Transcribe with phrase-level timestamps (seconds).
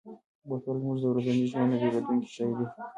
[0.47, 2.65] بوتل زموږ د ورځني ژوند نه بېلېدونکی شی دی.